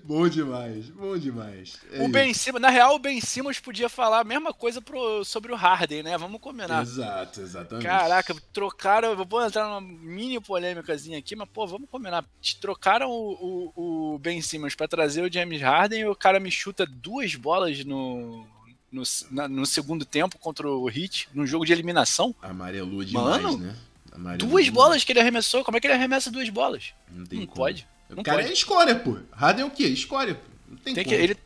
bom 0.06 0.28
demais, 0.28 0.88
bom 0.90 1.18
demais. 1.18 1.78
É 1.92 2.02
o 2.02 2.08
Ben 2.08 2.32
Simmons, 2.32 2.62
na 2.62 2.70
real, 2.70 2.94
o 2.94 2.98
Ben 2.98 3.20
Simmons 3.20 3.58
podia 3.58 3.88
falar 3.88 4.20
a 4.20 4.24
mesma 4.24 4.52
coisa 4.52 4.80
pro, 4.80 5.24
sobre 5.24 5.52
o 5.52 5.56
Harden, 5.56 6.02
né? 6.02 6.16
Vamos 6.16 6.40
combinar. 6.40 6.82
Exato, 6.82 7.40
exatamente. 7.40 7.84
Caraca, 7.84 8.34
trocaram. 8.52 9.16
Vou 9.24 9.44
entrar 9.44 9.64
numa 9.64 9.80
mini 9.80 10.40
polêmicazinha 10.40 11.18
aqui, 11.18 11.34
mas, 11.34 11.48
pô, 11.48 11.66
vamos 11.66 11.90
combinar. 11.90 12.24
Trocaram 12.60 13.10
o, 13.10 13.72
o, 13.74 14.14
o 14.14 14.18
Ben 14.18 14.40
Simmons 14.40 14.74
para 14.74 14.88
trazer 14.88 15.22
o 15.22 15.32
James 15.32 15.60
Harden 15.60 16.00
e 16.00 16.08
o 16.08 16.14
cara 16.14 16.38
me 16.40 16.50
chuta 16.50 16.86
duas 16.86 17.34
bolas 17.34 17.84
no, 17.84 18.46
no, 18.90 19.02
na, 19.30 19.48
no 19.48 19.66
segundo 19.66 20.04
tempo 20.04 20.38
contra 20.38 20.68
o 20.68 20.88
Heat, 20.88 21.28
num 21.34 21.46
jogo 21.46 21.64
de 21.66 21.72
eliminação. 21.72 22.34
Amarelou 22.40 23.04
demais, 23.04 23.42
Mano, 23.42 23.58
né? 23.58 23.76
Amarelou 24.12 24.48
duas 24.48 24.64
demais. 24.64 24.84
bolas 24.84 25.04
que 25.04 25.12
ele 25.12 25.20
arremessou. 25.20 25.64
Como 25.64 25.76
é 25.76 25.80
que 25.80 25.86
ele 25.86 25.94
arremessa 25.94 26.30
duas 26.30 26.48
bolas? 26.48 26.92
Não, 27.10 27.26
Não 27.30 27.46
pode. 27.46 27.86
O 28.10 28.22
cara 28.22 28.38
pode. 28.38 28.50
é 28.50 28.52
escolha, 28.52 28.94
pô. 28.94 29.18
Harden 29.32 29.64
é 29.64 29.66
o 29.66 29.70
quê? 29.70 29.84
Escolha. 29.84 30.38
Não 30.68 30.76
tem, 30.76 30.94
tem 30.94 31.04
que, 31.04 31.14
ele 31.14 31.36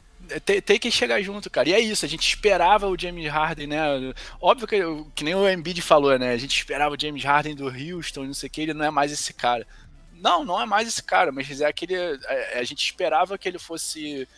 tem, 0.45 0.61
tem, 0.61 0.79
que 0.79 0.91
chegar 0.91 1.21
junto, 1.23 1.51
cara. 1.51 1.69
E 1.69 1.73
é 1.73 1.81
isso, 1.81 2.05
a 2.05 2.09
gente 2.09 2.27
esperava 2.27 2.87
o 2.87 2.99
James 2.99 3.27
Harden, 3.27 3.67
né? 3.67 3.81
Óbvio 4.41 4.69
que, 4.69 4.81
que 5.15 5.25
nem 5.25 5.35
o 5.35 5.49
Embiid 5.49 5.83
falou, 5.83 6.17
né? 6.19 6.33
A 6.33 6.37
gente 6.37 6.57
esperava 6.57 6.95
o 6.95 7.01
James 7.01 7.25
Harden 7.25 7.57
do 7.57 7.67
Houston, 7.67 8.25
não 8.25 8.35
sei 8.35 8.47
o 8.49 8.51
que, 8.51 8.61
ele 8.61 8.75
não 8.75 8.85
é 8.85 8.91
mais 8.91 9.11
esse 9.11 9.33
cara. 9.33 9.67
Não, 10.15 10.45
não 10.45 10.61
é 10.61 10.67
mais 10.67 10.87
esse 10.87 11.03
cara, 11.03 11.33
mas 11.33 11.61
é 11.61 11.67
aquele. 11.67 11.97
A, 11.97 12.59
a 12.59 12.65
gente 12.65 12.85
esperava 12.85 13.39
que 13.39 13.49
ele 13.49 13.59
fosse 13.59 14.29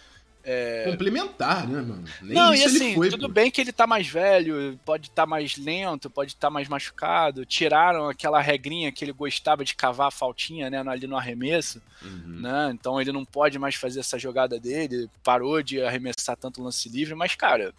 é... 0.45 0.85
Complementar, 0.91 1.69
né, 1.69 1.81
mano? 1.81 2.05
Nem 2.21 2.35
não, 2.35 2.55
e 2.55 2.65
assim, 2.65 2.95
foi, 2.95 3.11
tudo 3.11 3.29
pô. 3.29 3.33
bem 3.33 3.51
que 3.51 3.61
ele 3.61 3.73
tá 3.73 3.87
mais 3.87 4.07
velho, 4.09 4.79
pode 4.85 5.09
estar 5.09 5.23
tá 5.23 5.27
mais 5.27 5.57
lento, 5.57 6.11
pode 6.11 6.33
estar 6.33 6.49
tá 6.49 6.51
mais 6.51 6.69
machucado. 6.69 7.47
Tiraram 7.47 8.09
aquela 8.09 8.41
regrinha 8.41 8.91
que 8.91 9.05
ele 9.05 9.13
gostava 9.13 9.65
de 9.65 9.75
cavar 9.75 10.09
a 10.09 10.11
faltinha, 10.11 10.69
né, 10.69 10.83
ali 10.87 11.07
no 11.07 11.17
arremesso, 11.17 11.81
uhum. 12.03 12.41
né? 12.41 12.71
Então 12.73 13.01
ele 13.01 13.13
não 13.13 13.25
pode 13.25 13.59
mais 13.59 13.77
fazer 13.77 14.01
essa 14.01 14.19
jogada 14.19 14.59
dele, 14.59 15.09
parou 15.23 15.63
de 15.63 15.81
arremessar 15.81 16.37
tanto 16.37 16.63
lance 16.63 16.89
livre, 16.89 17.15
mas, 17.15 17.35
cara, 17.37 17.73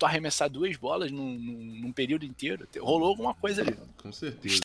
tu 0.00 0.06
arremessar 0.06 0.48
duas 0.48 0.76
bolas 0.76 1.10
num, 1.10 1.38
num, 1.38 1.80
num 1.82 1.92
período 1.92 2.24
inteiro, 2.24 2.66
rolou 2.80 3.08
alguma 3.08 3.34
coisa 3.34 3.60
ali. 3.60 3.76
Com 3.98 4.10
certeza. 4.10 4.54